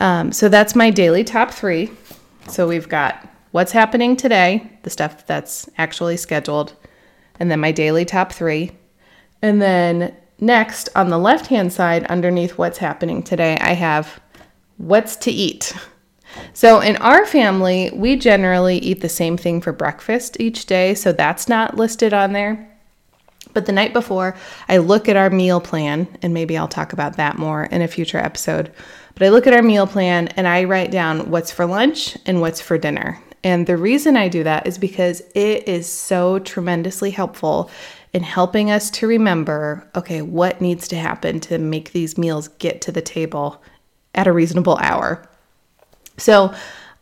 Um, 0.00 0.32
so 0.32 0.48
that's 0.48 0.74
my 0.74 0.90
daily 0.90 1.24
top 1.24 1.50
three. 1.50 1.90
So 2.48 2.68
we've 2.68 2.88
got 2.88 3.28
what's 3.52 3.72
happening 3.72 4.16
today, 4.16 4.70
the 4.82 4.90
stuff 4.90 5.26
that's 5.26 5.68
actually 5.78 6.16
scheduled, 6.16 6.74
and 7.38 7.50
then 7.50 7.60
my 7.60 7.72
daily 7.72 8.04
top 8.04 8.32
three. 8.32 8.72
And 9.42 9.60
then 9.60 10.14
next, 10.40 10.88
on 10.94 11.10
the 11.10 11.18
left 11.18 11.46
hand 11.46 11.72
side, 11.72 12.04
underneath 12.06 12.58
what's 12.58 12.78
happening 12.78 13.22
today, 13.22 13.56
I 13.60 13.72
have 13.72 14.20
what's 14.76 15.16
to 15.16 15.30
eat. 15.30 15.74
So, 16.54 16.80
in 16.80 16.96
our 16.96 17.26
family, 17.26 17.90
we 17.94 18.16
generally 18.16 18.78
eat 18.78 19.00
the 19.00 19.08
same 19.08 19.36
thing 19.36 19.60
for 19.60 19.72
breakfast 19.72 20.38
each 20.40 20.66
day, 20.66 20.94
so 20.94 21.12
that's 21.12 21.48
not 21.48 21.76
listed 21.76 22.14
on 22.14 22.32
there. 22.32 22.68
But 23.52 23.66
the 23.66 23.72
night 23.72 23.92
before, 23.92 24.34
I 24.68 24.78
look 24.78 25.08
at 25.08 25.16
our 25.16 25.30
meal 25.30 25.60
plan, 25.60 26.08
and 26.22 26.32
maybe 26.32 26.56
I'll 26.56 26.68
talk 26.68 26.92
about 26.92 27.16
that 27.16 27.38
more 27.38 27.64
in 27.64 27.82
a 27.82 27.88
future 27.88 28.18
episode. 28.18 28.72
But 29.14 29.26
I 29.26 29.30
look 29.30 29.46
at 29.46 29.52
our 29.52 29.62
meal 29.62 29.86
plan 29.86 30.28
and 30.28 30.48
I 30.48 30.64
write 30.64 30.90
down 30.90 31.30
what's 31.30 31.52
for 31.52 31.66
lunch 31.66 32.16
and 32.24 32.40
what's 32.40 32.60
for 32.60 32.78
dinner. 32.78 33.20
And 33.44 33.66
the 33.66 33.76
reason 33.76 34.16
I 34.16 34.28
do 34.28 34.44
that 34.44 34.66
is 34.66 34.78
because 34.78 35.20
it 35.34 35.68
is 35.68 35.86
so 35.86 36.38
tremendously 36.38 37.10
helpful 37.10 37.70
in 38.12 38.22
helping 38.22 38.70
us 38.70 38.90
to 38.90 39.06
remember 39.06 39.88
okay, 39.96 40.22
what 40.22 40.60
needs 40.60 40.86
to 40.88 40.96
happen 40.96 41.40
to 41.40 41.58
make 41.58 41.92
these 41.92 42.16
meals 42.16 42.48
get 42.48 42.80
to 42.82 42.92
the 42.92 43.02
table 43.02 43.62
at 44.14 44.26
a 44.26 44.32
reasonable 44.32 44.78
hour. 44.78 45.26
So 46.18 46.54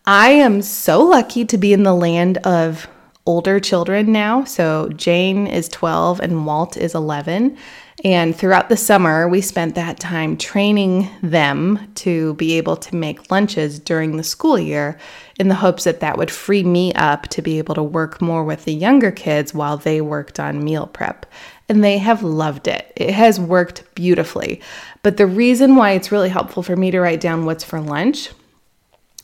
I 0.06 0.30
am 0.30 0.62
so 0.62 1.02
lucky 1.02 1.44
to 1.46 1.58
be 1.58 1.72
in 1.72 1.82
the 1.82 1.94
land 1.94 2.38
of 2.38 2.88
older 3.26 3.60
children 3.60 4.12
now. 4.12 4.44
So 4.44 4.88
Jane 4.90 5.46
is 5.46 5.68
12 5.68 6.20
and 6.20 6.46
Walt 6.46 6.76
is 6.76 6.94
11. 6.94 7.56
And 8.02 8.34
throughout 8.34 8.70
the 8.70 8.78
summer, 8.78 9.28
we 9.28 9.42
spent 9.42 9.74
that 9.74 10.00
time 10.00 10.38
training 10.38 11.10
them 11.22 11.92
to 11.96 12.32
be 12.34 12.54
able 12.56 12.76
to 12.76 12.96
make 12.96 13.30
lunches 13.30 13.78
during 13.78 14.16
the 14.16 14.24
school 14.24 14.58
year 14.58 14.98
in 15.38 15.48
the 15.48 15.54
hopes 15.54 15.84
that 15.84 16.00
that 16.00 16.16
would 16.16 16.30
free 16.30 16.62
me 16.62 16.94
up 16.94 17.28
to 17.28 17.42
be 17.42 17.58
able 17.58 17.74
to 17.74 17.82
work 17.82 18.22
more 18.22 18.42
with 18.42 18.64
the 18.64 18.72
younger 18.72 19.10
kids 19.10 19.52
while 19.52 19.76
they 19.76 20.00
worked 20.00 20.40
on 20.40 20.64
meal 20.64 20.86
prep. 20.86 21.26
And 21.70 21.84
they 21.84 21.98
have 21.98 22.24
loved 22.24 22.66
it. 22.66 22.92
It 22.96 23.12
has 23.12 23.38
worked 23.38 23.84
beautifully. 23.94 24.60
But 25.04 25.18
the 25.18 25.26
reason 25.26 25.76
why 25.76 25.92
it's 25.92 26.10
really 26.10 26.28
helpful 26.28 26.64
for 26.64 26.74
me 26.74 26.90
to 26.90 27.00
write 27.00 27.20
down 27.20 27.44
what's 27.44 27.62
for 27.62 27.80
lunch 27.80 28.30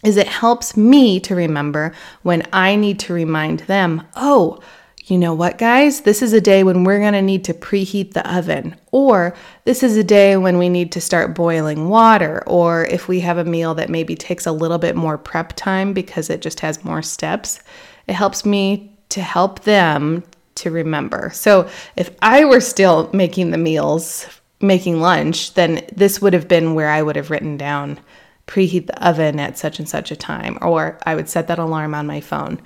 is 0.04 0.16
it 0.16 0.28
helps 0.28 0.76
me 0.76 1.18
to 1.20 1.34
remember 1.34 1.92
when 2.22 2.44
I 2.52 2.76
need 2.76 3.00
to 3.00 3.12
remind 3.12 3.60
them, 3.60 4.06
oh, 4.14 4.60
you 5.06 5.18
know 5.18 5.34
what, 5.34 5.58
guys? 5.58 6.02
This 6.02 6.22
is 6.22 6.32
a 6.32 6.40
day 6.40 6.62
when 6.62 6.84
we're 6.84 7.00
going 7.00 7.14
to 7.14 7.22
need 7.22 7.44
to 7.46 7.54
preheat 7.54 8.12
the 8.12 8.32
oven. 8.32 8.76
Or 8.92 9.34
this 9.64 9.82
is 9.82 9.96
a 9.96 10.04
day 10.04 10.36
when 10.36 10.56
we 10.56 10.68
need 10.68 10.92
to 10.92 11.00
start 11.00 11.34
boiling 11.34 11.88
water. 11.88 12.44
Or 12.46 12.84
if 12.84 13.08
we 13.08 13.18
have 13.20 13.38
a 13.38 13.44
meal 13.44 13.74
that 13.74 13.90
maybe 13.90 14.14
takes 14.14 14.46
a 14.46 14.52
little 14.52 14.78
bit 14.78 14.94
more 14.94 15.18
prep 15.18 15.54
time 15.54 15.92
because 15.92 16.30
it 16.30 16.42
just 16.42 16.60
has 16.60 16.84
more 16.84 17.02
steps, 17.02 17.58
it 18.06 18.14
helps 18.14 18.46
me 18.46 18.96
to 19.08 19.20
help 19.20 19.60
them 19.64 20.22
to 20.56 20.70
remember. 20.70 21.30
So 21.32 21.68
if 21.96 22.10
I 22.22 22.44
were 22.44 22.60
still 22.60 23.10
making 23.12 23.50
the 23.50 23.58
meals, 23.58 24.26
making 24.60 25.00
lunch, 25.00 25.54
then 25.54 25.86
this 25.94 26.20
would 26.20 26.32
have 26.32 26.48
been 26.48 26.75
where 26.75 26.90
I 26.90 27.02
would 27.02 27.16
have 27.16 27.30
written 27.30 27.56
down 27.56 27.98
preheat 28.46 28.86
the 28.86 29.06
oven 29.06 29.40
at 29.40 29.58
such 29.58 29.78
and 29.78 29.88
such 29.88 30.10
a 30.10 30.16
time, 30.16 30.58
or 30.62 30.98
I 31.04 31.14
would 31.14 31.28
set 31.28 31.48
that 31.48 31.58
alarm 31.58 31.94
on 31.94 32.06
my 32.06 32.20
phone. 32.20 32.60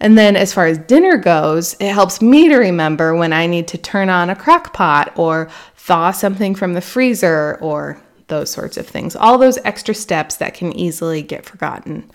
And 0.00 0.18
then 0.18 0.36
as 0.36 0.52
far 0.52 0.66
as 0.66 0.78
dinner 0.78 1.16
goes, 1.16 1.74
it 1.80 1.92
helps 1.92 2.20
me 2.20 2.48
to 2.48 2.56
remember 2.56 3.14
when 3.14 3.32
I 3.32 3.46
need 3.46 3.68
to 3.68 3.78
turn 3.78 4.10
on 4.10 4.30
a 4.30 4.36
crock 4.36 4.72
pot 4.72 5.12
or 5.16 5.48
thaw 5.76 6.10
something 6.10 6.54
from 6.54 6.74
the 6.74 6.80
freezer 6.80 7.58
or 7.60 8.00
those 8.28 8.50
sorts 8.50 8.76
of 8.76 8.86
things. 8.86 9.16
All 9.16 9.38
those 9.38 9.58
extra 9.64 9.94
steps 9.94 10.36
that 10.36 10.54
can 10.54 10.72
easily 10.72 11.22
get 11.22 11.46
forgotten. 11.46 12.10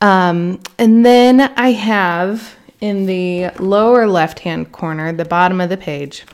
Um, 0.00 0.60
and 0.78 1.06
then 1.06 1.40
I 1.40 1.72
have 1.72 2.56
in 2.82 3.06
the 3.06 3.48
lower 3.60 4.08
left 4.08 4.40
hand 4.40 4.72
corner, 4.72 5.12
the 5.12 5.24
bottom 5.24 5.60
of 5.60 5.70
the 5.70 5.76
page, 5.76 6.24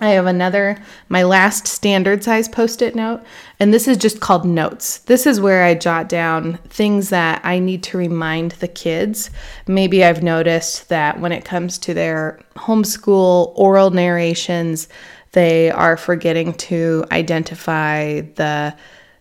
I 0.00 0.10
have 0.10 0.26
another, 0.26 0.80
my 1.08 1.22
last 1.22 1.66
standard 1.66 2.22
size 2.22 2.46
post 2.46 2.82
it 2.82 2.94
note, 2.94 3.22
and 3.58 3.72
this 3.72 3.88
is 3.88 3.96
just 3.96 4.20
called 4.20 4.44
notes. 4.44 4.98
This 4.98 5.26
is 5.26 5.40
where 5.40 5.64
I 5.64 5.74
jot 5.74 6.10
down 6.10 6.58
things 6.68 7.08
that 7.08 7.40
I 7.42 7.58
need 7.58 7.82
to 7.84 7.96
remind 7.96 8.52
the 8.52 8.68
kids. 8.68 9.30
Maybe 9.66 10.04
I've 10.04 10.22
noticed 10.22 10.90
that 10.90 11.18
when 11.18 11.32
it 11.32 11.46
comes 11.46 11.78
to 11.78 11.94
their 11.94 12.38
homeschool 12.56 13.52
oral 13.56 13.90
narrations, 13.90 14.88
they 15.32 15.70
are 15.70 15.96
forgetting 15.96 16.52
to 16.54 17.06
identify 17.10 18.20
the 18.20 18.76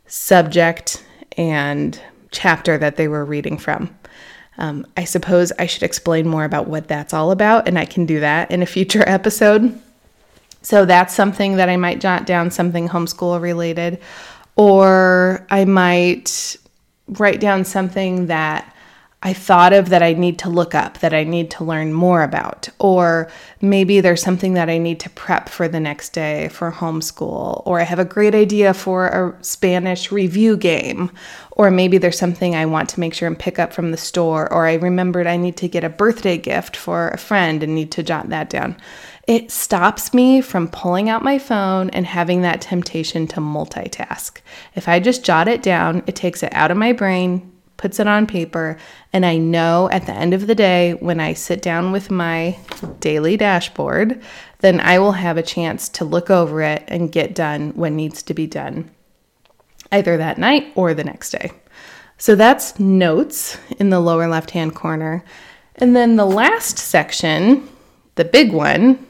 subject 0.06 1.04
and 1.38 2.00
chapter 2.32 2.78
that 2.78 2.98
they 2.98 3.08
were 3.08 3.24
reading 3.24 3.58
from. 3.58 3.96
Um, 4.62 4.86
I 4.96 5.06
suppose 5.06 5.52
I 5.58 5.66
should 5.66 5.82
explain 5.82 6.28
more 6.28 6.46
about 6.46 6.68
what 6.68 6.88
that's 6.88 7.16
all 7.16 7.32
about, 7.32 7.68
and 7.68 7.80
I 7.80 7.86
can 7.86 8.06
do 8.06 8.20
that 8.20 8.52
in 8.52 8.62
a 8.62 8.68
future 8.68 9.04
episode. 9.08 9.78
So 10.62 10.86
that's 10.86 11.16
something 11.16 11.56
that 11.56 11.68
I 11.68 11.78
might 11.78 12.00
jot 12.00 12.28
down, 12.28 12.52
something 12.52 12.88
homeschool 12.88 13.42
related. 13.42 14.00
Or 14.56 15.48
I 15.50 15.66
might 15.66 16.56
write 17.08 17.40
down 17.40 17.66
something 17.66 18.28
that 18.28 18.76
I 19.24 19.34
thought 19.34 19.72
of 19.72 19.90
that 19.90 20.02
I 20.02 20.14
need 20.14 20.40
to 20.40 20.50
look 20.50 20.74
up, 20.74 20.98
that 21.00 21.14
I 21.14 21.24
need 21.24 21.52
to 21.52 21.64
learn 21.64 21.94
more 21.94 22.24
about. 22.24 22.70
Or 22.80 23.30
maybe 23.62 24.02
there's 24.02 24.22
something 24.22 24.56
that 24.56 24.68
I 24.68 24.80
need 24.80 25.00
to 25.02 25.12
prep 25.12 25.48
for 25.48 25.68
the 25.68 25.80
next 25.80 26.10
day 26.10 26.48
for 26.50 26.72
homeschool. 26.72 27.62
Or 27.68 27.80
I 27.80 27.84
have 27.84 28.00
a 28.00 28.06
great 28.06 28.34
idea 28.34 28.74
for 28.74 29.08
a 29.08 29.44
Spanish 29.44 30.12
review 30.12 30.58
game. 30.58 31.12
Or 31.52 31.70
maybe 31.70 32.00
there's 32.00 32.18
something 32.18 32.56
I 32.56 32.66
want 32.66 32.90
to 32.90 33.00
make 33.00 33.14
sure 33.14 33.28
and 33.28 33.38
pick 33.38 33.60
up 33.60 33.74
from 33.74 33.92
the 33.92 33.98
store. 33.98 34.52
Or 34.52 34.66
I 34.66 34.74
remembered 34.76 35.28
I 35.28 35.38
need 35.38 35.58
to 35.58 35.68
get 35.68 35.84
a 35.84 35.90
birthday 35.90 36.40
gift 36.40 36.76
for 36.76 37.10
a 37.10 37.18
friend 37.18 37.62
and 37.62 37.76
need 37.76 37.92
to 37.92 38.04
jot 38.04 38.30
that 38.30 38.50
down 38.50 38.76
it 39.28 39.52
stops 39.52 40.14
me 40.14 40.42
from 40.42 40.68
pulling 40.68 41.08
out 41.08 41.24
my 41.24 41.38
phone 41.38 41.90
and 41.92 42.06
having 42.06 42.42
that 42.42 42.60
temptation 42.60 43.28
to 43.28 43.40
multitask. 43.40 44.40
If 44.76 44.90
I 44.90 45.00
just 45.00 45.24
jot 45.24 45.48
it 45.48 45.62
down, 45.62 46.04
it 46.08 46.16
takes 46.16 46.42
it 46.44 46.52
out 46.54 46.72
of 46.72 46.78
my 46.78 46.92
brain, 46.92 47.51
puts 47.82 48.00
it 48.00 48.08
on 48.08 48.28
paper, 48.28 48.78
and 49.12 49.26
I 49.26 49.38
know 49.38 49.90
at 49.92 50.06
the 50.06 50.14
end 50.14 50.36
of 50.36 50.46
the 50.46 50.54
day, 50.54 50.94
when 50.94 51.20
I 51.20 51.34
sit 51.34 51.64
down 51.64 51.92
with 51.92 52.12
my 52.12 52.60
daily 53.00 53.36
dashboard, 53.38 54.22
then 54.60 54.80
I 54.80 55.00
will 55.00 55.14
have 55.14 55.36
a 55.36 55.42
chance 55.42 55.90
to 55.90 56.06
look 56.06 56.30
over 56.30 56.62
it 56.62 56.84
and 56.88 57.12
get 57.12 57.34
done 57.34 57.72
what 57.72 57.92
needs 57.92 58.22
to 58.24 58.36
be 58.36 58.46
done, 58.46 58.92
either 59.92 60.16
that 60.16 60.38
night 60.38 60.72
or 60.76 60.94
the 60.94 61.04
next 61.04 61.32
day. 61.32 61.52
So 62.20 62.36
that's 62.36 62.80
notes 62.80 63.58
in 63.80 63.90
the 63.90 64.00
lower 64.00 64.28
left 64.28 64.52
hand 64.52 64.76
corner. 64.76 65.26
And 65.74 65.96
then 65.96 66.18
the 66.18 66.26
last 66.26 66.78
section, 66.78 67.68
the 68.14 68.26
big 68.26 68.54
one, 68.54 69.04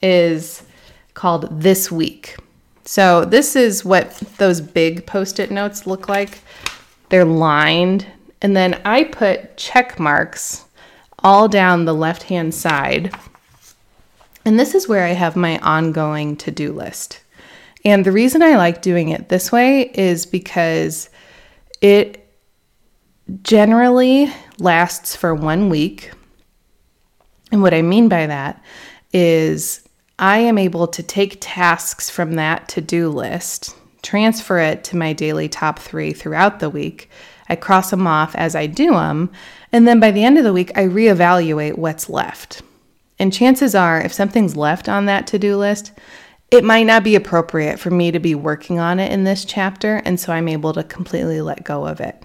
is 0.00 0.62
called 1.14 1.60
This 1.60 1.90
Week. 1.90 2.36
So, 2.84 3.24
this 3.24 3.54
is 3.56 3.84
what 3.84 4.12
those 4.38 4.62
big 4.62 5.04
post 5.04 5.40
it 5.40 5.50
notes 5.50 5.86
look 5.86 6.08
like. 6.08 6.38
They're 7.08 7.24
lined, 7.24 8.06
and 8.42 8.56
then 8.56 8.80
I 8.84 9.04
put 9.04 9.56
check 9.56 9.98
marks 9.98 10.64
all 11.20 11.48
down 11.48 11.84
the 11.84 11.94
left 11.94 12.24
hand 12.24 12.54
side. 12.54 13.14
And 14.44 14.58
this 14.58 14.74
is 14.74 14.88
where 14.88 15.04
I 15.04 15.10
have 15.10 15.36
my 15.36 15.58
ongoing 15.58 16.36
to 16.38 16.50
do 16.50 16.72
list. 16.72 17.20
And 17.84 18.04
the 18.04 18.12
reason 18.12 18.42
I 18.42 18.56
like 18.56 18.82
doing 18.82 19.08
it 19.10 19.28
this 19.28 19.52
way 19.52 19.90
is 19.94 20.26
because 20.26 21.10
it 21.80 22.24
generally 23.42 24.32
lasts 24.58 25.14
for 25.14 25.34
one 25.34 25.68
week. 25.68 26.12
And 27.52 27.62
what 27.62 27.74
I 27.74 27.82
mean 27.82 28.08
by 28.08 28.26
that 28.26 28.62
is 29.12 29.86
I 30.18 30.38
am 30.38 30.58
able 30.58 30.88
to 30.88 31.02
take 31.02 31.38
tasks 31.40 32.10
from 32.10 32.34
that 32.34 32.68
to 32.70 32.80
do 32.80 33.08
list, 33.08 33.76
transfer 34.02 34.58
it 34.58 34.84
to 34.84 34.96
my 34.96 35.12
daily 35.12 35.48
top 35.48 35.78
three 35.78 36.12
throughout 36.12 36.60
the 36.60 36.70
week. 36.70 37.10
I 37.48 37.56
cross 37.56 37.90
them 37.90 38.06
off 38.06 38.34
as 38.34 38.54
I 38.54 38.66
do 38.66 38.92
them. 38.92 39.30
And 39.72 39.86
then 39.86 40.00
by 40.00 40.10
the 40.10 40.24
end 40.24 40.38
of 40.38 40.44
the 40.44 40.52
week, 40.52 40.76
I 40.76 40.84
reevaluate 40.84 41.78
what's 41.78 42.08
left. 42.08 42.62
And 43.18 43.32
chances 43.32 43.74
are, 43.74 44.00
if 44.00 44.12
something's 44.12 44.56
left 44.56 44.88
on 44.88 45.06
that 45.06 45.26
to 45.28 45.38
do 45.38 45.56
list, 45.56 45.92
it 46.50 46.64
might 46.64 46.84
not 46.84 47.04
be 47.04 47.14
appropriate 47.14 47.78
for 47.78 47.90
me 47.90 48.10
to 48.10 48.18
be 48.18 48.34
working 48.34 48.78
on 48.78 49.00
it 49.00 49.12
in 49.12 49.24
this 49.24 49.44
chapter. 49.44 49.96
And 50.04 50.18
so 50.18 50.32
I'm 50.32 50.48
able 50.48 50.72
to 50.74 50.84
completely 50.84 51.40
let 51.40 51.64
go 51.64 51.86
of 51.86 52.00
it. 52.00 52.22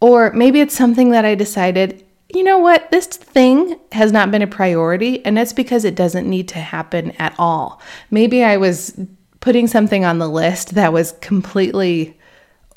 Or 0.00 0.32
maybe 0.32 0.60
it's 0.60 0.76
something 0.76 1.10
that 1.10 1.24
I 1.24 1.34
decided 1.34 2.04
you 2.34 2.42
know 2.42 2.58
what, 2.58 2.90
this 2.90 3.06
thing 3.06 3.78
has 3.92 4.10
not 4.10 4.30
been 4.30 4.42
a 4.42 4.46
priority, 4.46 5.24
and 5.24 5.36
that's 5.36 5.52
because 5.52 5.84
it 5.84 5.94
doesn't 5.94 6.28
need 6.28 6.48
to 6.48 6.58
happen 6.58 7.12
at 7.12 7.34
all. 7.38 7.80
Maybe 8.10 8.42
I 8.42 8.56
was 8.56 8.98
putting 9.44 9.66
something 9.66 10.06
on 10.06 10.18
the 10.18 10.28
list 10.28 10.74
that 10.74 10.90
was 10.90 11.12
completely 11.20 12.18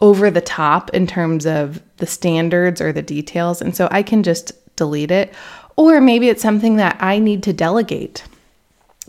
over 0.02 0.30
the 0.30 0.42
top 0.42 0.90
in 0.90 1.08
terms 1.08 1.46
of 1.46 1.82
the 1.96 2.06
standards 2.06 2.82
or 2.82 2.92
the 2.92 3.02
details, 3.02 3.62
and 3.62 3.74
so 3.74 3.88
I 3.90 4.04
can 4.04 4.22
just 4.22 4.52
delete 4.76 5.10
it. 5.10 5.34
Or 5.78 6.02
maybe 6.02 6.28
it's 6.28 6.42
something 6.42 6.76
that 6.76 6.98
I 7.00 7.20
need 7.20 7.42
to 7.44 7.54
delegate. 7.54 8.26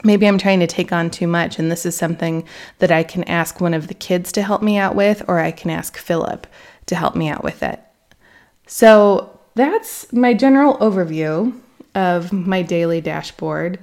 Maybe 0.04 0.28
I'm 0.28 0.38
trying 0.38 0.60
to 0.60 0.68
take 0.68 0.92
on 0.92 1.10
too 1.10 1.26
much, 1.26 1.58
and 1.58 1.68
this 1.68 1.84
is 1.84 1.96
something 1.96 2.46
that 2.78 2.92
I 2.92 3.02
can 3.02 3.24
ask 3.24 3.60
one 3.60 3.74
of 3.74 3.88
the 3.88 3.94
kids 3.94 4.30
to 4.32 4.42
help 4.42 4.62
me 4.62 4.76
out 4.76 4.94
with, 4.94 5.24
or 5.26 5.40
I 5.40 5.50
can 5.50 5.72
ask 5.72 5.96
Philip 5.96 6.46
to 6.86 6.94
help 6.94 7.16
me 7.16 7.28
out 7.28 7.42
with 7.42 7.64
it. 7.64 7.80
So, 8.68 9.36
that's 9.56 10.12
my 10.12 10.32
general 10.32 10.78
overview 10.78 11.58
of 11.96 12.32
my 12.32 12.62
daily 12.62 13.00
dashboard. 13.00 13.80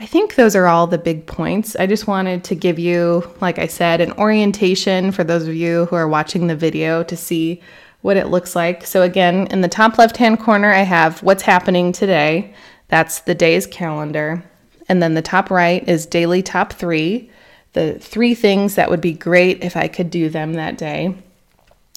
I 0.00 0.06
think 0.06 0.36
those 0.36 0.54
are 0.54 0.66
all 0.66 0.86
the 0.86 0.98
big 0.98 1.26
points. 1.26 1.74
I 1.74 1.86
just 1.86 2.06
wanted 2.06 2.44
to 2.44 2.54
give 2.54 2.78
you, 2.78 3.28
like 3.40 3.58
I 3.58 3.66
said, 3.66 4.00
an 4.00 4.12
orientation 4.12 5.10
for 5.10 5.24
those 5.24 5.48
of 5.48 5.56
you 5.56 5.86
who 5.86 5.96
are 5.96 6.08
watching 6.08 6.46
the 6.46 6.54
video 6.54 7.02
to 7.02 7.16
see 7.16 7.60
what 8.02 8.16
it 8.16 8.28
looks 8.28 8.54
like. 8.54 8.86
So, 8.86 9.02
again, 9.02 9.48
in 9.48 9.60
the 9.60 9.68
top 9.68 9.98
left 9.98 10.16
hand 10.16 10.38
corner, 10.38 10.72
I 10.72 10.82
have 10.82 11.20
what's 11.24 11.42
happening 11.42 11.90
today. 11.90 12.54
That's 12.86 13.20
the 13.20 13.34
day's 13.34 13.66
calendar. 13.66 14.44
And 14.88 15.02
then 15.02 15.14
the 15.14 15.22
top 15.22 15.50
right 15.50 15.86
is 15.88 16.06
daily 16.06 16.42
top 16.42 16.72
three, 16.72 17.28
the 17.72 17.98
three 17.98 18.36
things 18.36 18.76
that 18.76 18.90
would 18.90 19.00
be 19.00 19.12
great 19.12 19.64
if 19.64 19.76
I 19.76 19.88
could 19.88 20.10
do 20.10 20.28
them 20.28 20.52
that 20.54 20.78
day. 20.78 21.12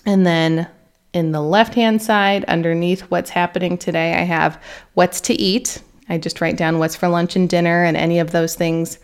And 0.08 0.26
then 0.26 0.68
in 1.14 1.32
the 1.32 1.42
left 1.42 1.76
hand 1.76 2.02
side, 2.02 2.46
underneath 2.46 3.02
what's 3.02 3.30
happening 3.30 3.78
today, 3.78 4.16
I 4.16 4.24
have 4.24 4.60
what's 4.96 5.22
to 5.22 5.36
eat. 5.36 5.84
I 6.12 6.18
just 6.18 6.42
write 6.42 6.58
down 6.58 6.78
what's 6.78 6.98
for 6.98 7.08
lunch 7.08 7.38
and 7.38 7.50
dinner 7.50 7.86
and 7.86 7.96
any 7.96 8.20
of 8.20 8.32
those 8.32 8.54
things 8.54 9.00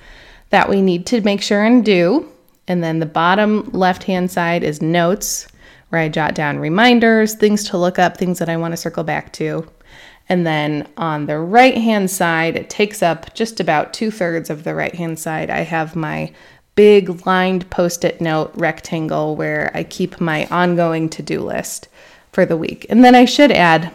that 0.50 0.68
we 0.68 0.82
need 0.82 1.06
to 1.06 1.22
make 1.22 1.42
sure 1.42 1.64
and 1.64 1.84
do. 1.86 2.30
And 2.68 2.84
then 2.84 3.00
the 3.00 3.06
bottom 3.06 3.70
left 3.72 4.04
hand 4.04 4.30
side 4.30 4.62
is 4.62 4.82
notes, 4.82 5.48
where 5.88 6.02
I 6.02 6.10
jot 6.10 6.36
down 6.36 6.60
reminders, 6.60 7.34
things 7.34 7.64
to 7.70 7.78
look 7.78 7.98
up, 7.98 8.18
things 8.18 8.40
that 8.40 8.50
I 8.50 8.58
want 8.58 8.74
to 8.74 8.78
circle 8.78 9.06
back 9.06 9.32
to. 9.34 9.66
And 10.28 10.46
then 10.46 10.86
on 10.98 11.28
the 11.28 11.40
right 11.40 11.78
hand 11.78 12.12
side, 12.12 12.58
it 12.58 12.70
takes 12.70 13.02
up 13.02 13.34
just 13.34 13.62
about 13.62 13.94
two 13.94 14.12
thirds 14.12 14.50
of 14.50 14.66
the 14.66 14.76
right 14.76 14.94
hand 14.94 15.18
side. 15.18 15.50
I 15.50 15.62
have 15.62 15.96
my 15.96 16.34
big 16.76 17.26
lined 17.26 17.70
post 17.70 18.04
it 18.04 18.20
note 18.20 18.52
rectangle 18.56 19.38
where 19.38 19.72
I 19.74 19.84
keep 19.84 20.20
my 20.20 20.46
ongoing 20.48 21.08
to 21.12 21.24
do 21.24 21.40
list 21.40 21.88
for 22.34 22.46
the 22.46 22.58
week. 22.58 22.86
And 22.90 23.06
then 23.06 23.16
I 23.16 23.24
should 23.24 23.54
add 23.54 23.94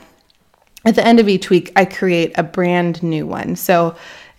at 0.84 0.94
the 0.94 1.06
end 1.06 1.20
of 1.20 1.28
each 1.28 1.50
week, 1.50 1.72
I 1.76 1.84
create 1.84 2.32
a 2.36 2.42
brand 2.42 3.02
new 3.02 3.26
one. 3.26 3.56
So 3.56 3.94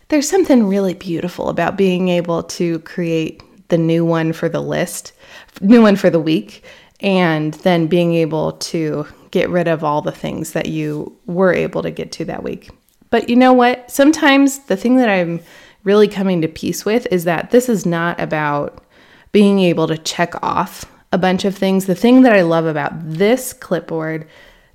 there's 0.10 0.30
something 0.30 0.68
really 0.68 0.94
beautiful 0.94 1.50
about 1.50 1.78
being 1.78 2.10
able 2.10 2.44
to 2.44 2.80
create 2.80 3.42
the 3.70 3.78
new 3.78 4.06
one 4.06 4.34
for 4.34 4.50
the 4.50 4.62
list, 4.62 5.14
new 5.62 5.82
one 5.82 5.96
for 5.96 6.10
the 6.10 6.20
week, 6.20 6.64
and 7.00 7.54
then 7.56 7.88
being 7.88 8.14
able 8.14 8.54
to 8.54 9.08
get 9.32 9.50
rid 9.50 9.68
of 9.68 9.84
all 9.84 10.02
the 10.02 10.12
things 10.12 10.52
that 10.52 10.68
you 10.68 11.18
were 11.26 11.54
able 11.54 11.82
to 11.82 11.92
get 11.92 12.12
to 12.12 12.26
that 12.26 12.44
week. 12.44 12.70
But 13.10 13.30
you 13.30 13.36
know 13.36 13.54
what? 13.54 13.90
Sometimes 13.90 14.60
the 14.66 14.78
thing 14.78 14.98
that 14.98 15.10
I'm 15.10 15.40
really 15.84 16.08
coming 16.08 16.42
to 16.42 16.48
peace 16.48 16.86
with 16.86 17.08
is 17.12 17.24
that 17.26 17.52
this 17.52 17.68
is 17.68 17.86
not 17.86 18.20
about 18.20 18.84
being 19.32 19.60
able 19.60 19.88
to 19.88 19.98
check 19.98 20.34
off 20.44 20.86
a 21.12 21.18
bunch 21.18 21.46
of 21.46 21.56
things. 21.56 21.86
The 21.86 21.96
thing 21.96 22.22
that 22.24 22.34
I 22.34 22.42
love 22.42 22.66
about 22.66 22.92
this 22.96 23.54
clipboard, 23.54 24.28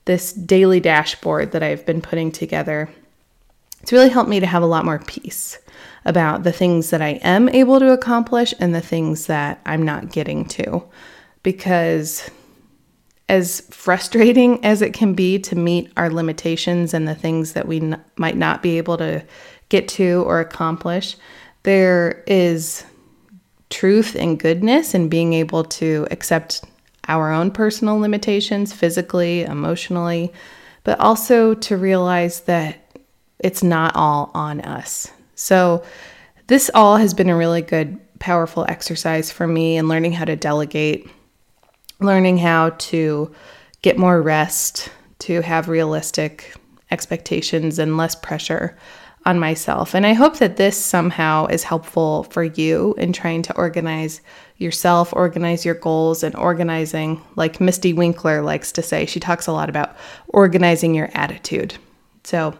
this 0.09 0.33
daily 0.33 0.81
dashboard 0.81 1.53
that 1.53 1.63
I've 1.63 1.85
been 1.85 2.01
putting 2.01 2.33
together, 2.33 2.89
it's 3.83 3.93
really 3.93 4.09
helped 4.09 4.31
me 4.31 4.41
to 4.41 4.47
have 4.47 4.63
a 4.63 4.67
lot 4.67 4.87
more 4.87 4.99
peace 5.01 5.59
about 6.07 6.45
the 6.45 6.51
things 6.51 6.89
that 6.91 7.03
I 7.03 7.21
am 7.23 7.49
able 7.51 7.79
to 7.79 7.93
accomplish 7.93 8.55
and 8.59 8.75
the 8.75 8.81
things 8.81 9.27
that 9.27 9.61
I'm 9.67 9.83
not 9.83 10.11
getting 10.11 10.47
to. 10.47 10.83
Because 11.43 12.31
as 13.29 13.61
frustrating 13.71 14.65
as 14.65 14.81
it 14.81 14.95
can 14.95 15.13
be 15.13 15.39
to 15.41 15.55
meet 15.55 15.93
our 15.99 16.09
limitations 16.09 16.95
and 16.95 17.07
the 17.07 17.15
things 17.15 17.53
that 17.53 17.69
we 17.69 17.81
n- 17.81 18.03
might 18.17 18.37
not 18.37 18.63
be 18.63 18.79
able 18.79 18.97
to 18.97 19.23
get 19.69 19.89
to 19.89 20.25
or 20.27 20.41
accomplish, 20.41 21.17
there 21.65 22.25
is 22.27 22.83
truth 23.69 24.17
and 24.17 24.41
goodness 24.41 24.95
in 24.95 25.11
being 25.11 25.35
able 25.35 25.65
to 25.65 26.09
accept 26.11 26.65
our 27.09 27.33
own 27.33 27.51
personal 27.51 27.99
limitations 27.99 28.73
physically, 28.73 29.43
emotionally, 29.43 30.33
but 30.85 31.01
also 31.01 31.55
to 31.55 31.77
realize 31.77 32.41
that 32.41 32.79
it's 33.39 33.63
not 33.63 33.97
all 33.97 34.31
on 34.35 34.61
us. 34.61 35.11
So, 35.35 35.85
this 36.47 36.71
all 36.75 36.97
has 36.97 37.13
been 37.13 37.29
a 37.29 37.37
really 37.37 37.61
good, 37.61 37.99
powerful 38.21 38.65
exercise 38.69 39.31
for 39.31 39.47
me 39.47 39.77
in 39.77 39.87
learning 39.87 40.13
how 40.13 40.25
to 40.25 40.35
delegate, 40.35 41.09
learning 42.01 42.39
how 42.39 42.71
to 42.71 43.33
get 43.83 43.99
more 43.99 44.23
rest, 44.23 44.91
to 45.21 45.43
have 45.43 45.69
realistic 45.69 46.55
expectations 46.91 47.79
and 47.79 47.97
less 47.97 48.15
pressure 48.15 48.77
on 49.25 49.39
myself. 49.39 49.95
And 49.95 50.07
I 50.07 50.13
hope 50.13 50.39
that 50.39 50.57
this 50.57 50.83
somehow 50.83 51.47
is 51.47 51.65
helpful 51.65 52.25
for 52.25 52.45
you 52.45 52.95
in 52.99 53.13
trying 53.13 53.43
to 53.43 53.57
organize 53.57 54.21
yourself, 54.57 55.13
organize 55.13 55.65
your 55.65 55.75
goals, 55.75 56.23
and 56.23 56.35
organizing, 56.37 57.23
like 57.37 57.59
Mystie 57.59 57.95
Winckelmann 57.95 58.45
likes 58.45 58.73
to 58.73 58.83
say. 58.83 59.07
She 59.07 59.21
talks 59.21 59.47
a 59.47 59.53
lot 59.53 59.69
about 59.69 59.97
organizing 60.29 60.95
your 60.95 61.11
attitude. 61.15 61.75
So, 62.25 62.55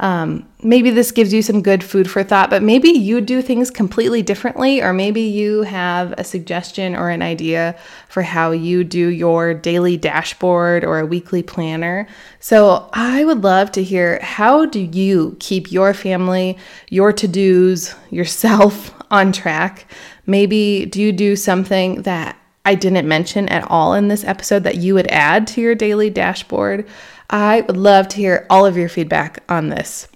um, 0.00 0.48
maybe 0.60 0.90
this 0.90 1.12
gives 1.12 1.32
you 1.32 1.40
some 1.40 1.62
good 1.62 1.84
food 1.84 2.10
for 2.10 2.24
thought, 2.24 2.50
but 2.50 2.64
maybe 2.64 2.88
you 2.88 3.20
do 3.20 3.40
things 3.40 3.70
completely 3.70 4.22
differently, 4.22 4.82
or 4.82 4.92
maybe 4.92 5.20
you 5.20 5.62
have 5.62 6.12
a 6.18 6.24
suggestion 6.24 6.96
or 6.96 7.10
an 7.10 7.22
idea 7.22 7.76
for 8.08 8.22
how 8.22 8.50
you 8.50 8.82
do 8.82 9.08
your 9.08 9.54
daily 9.54 9.96
dashboard 9.96 10.84
or 10.84 10.98
a 10.98 11.06
weekly 11.06 11.44
planner. 11.44 12.08
So 12.40 12.88
I 12.92 13.24
would 13.24 13.44
love 13.44 13.70
to 13.72 13.84
hear 13.84 14.18
how 14.20 14.66
do 14.66 14.80
you 14.80 15.36
keep 15.38 15.70
your 15.70 15.94
family, 15.94 16.58
your 16.90 17.12
to 17.12 17.28
dos, 17.28 17.94
yourself 18.10 18.92
on 19.12 19.30
track? 19.30 19.86
Maybe 20.26 20.86
do 20.86 21.00
you 21.00 21.12
do 21.12 21.36
something 21.36 22.02
that 22.02 22.36
I 22.64 22.74
didn't 22.74 23.06
mention 23.06 23.48
at 23.48 23.70
all 23.70 23.94
in 23.94 24.08
this 24.08 24.24
episode 24.24 24.64
that 24.64 24.78
you 24.78 24.94
would 24.94 25.06
add 25.08 25.46
to 25.48 25.60
your 25.60 25.76
daily 25.76 26.10
dashboard? 26.10 26.88
I 27.30 27.62
would 27.62 27.76
love 27.76 28.08
to 28.08 28.16
hear 28.16 28.46
all 28.50 28.66
of 28.66 28.76
your 28.76 28.88
feedback 28.88 29.42
on 29.48 29.68
this. 29.68 30.08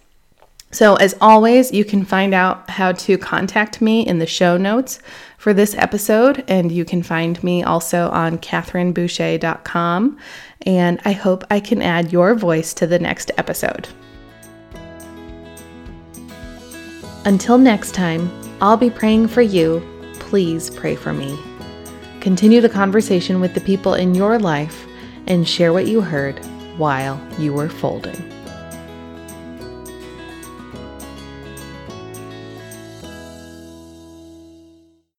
So, 0.70 0.96
as 0.96 1.14
always, 1.20 1.72
you 1.72 1.84
can 1.84 2.04
find 2.04 2.34
out 2.34 2.68
how 2.68 2.92
to 2.92 3.16
contact 3.16 3.80
me 3.80 4.06
in 4.06 4.18
the 4.18 4.26
show 4.26 4.58
notes 4.58 4.98
for 5.38 5.54
this 5.54 5.74
episode, 5.74 6.44
and 6.46 6.70
you 6.70 6.84
can 6.84 7.02
find 7.02 7.42
me 7.42 7.62
also 7.62 8.10
on 8.10 8.36
catherineboucher.com. 8.38 10.18
And 10.66 11.00
I 11.06 11.12
hope 11.12 11.44
I 11.50 11.60
can 11.60 11.80
add 11.80 12.12
your 12.12 12.34
voice 12.34 12.74
to 12.74 12.86
the 12.86 12.98
next 12.98 13.30
episode. 13.38 13.88
Until 17.24 17.56
next 17.56 17.94
time, 17.94 18.30
I'll 18.60 18.76
be 18.76 18.90
praying 18.90 19.28
for 19.28 19.42
you. 19.42 19.82
Please 20.14 20.68
pray 20.68 20.96
for 20.96 21.14
me. 21.14 21.38
Continue 22.20 22.60
the 22.60 22.68
conversation 22.68 23.40
with 23.40 23.54
the 23.54 23.60
people 23.62 23.94
in 23.94 24.14
your 24.14 24.38
life 24.38 24.86
and 25.26 25.48
share 25.48 25.72
what 25.72 25.86
you 25.86 26.02
heard 26.02 26.38
while 26.78 27.20
you 27.38 27.52
were 27.52 27.68
folding. 27.68 28.37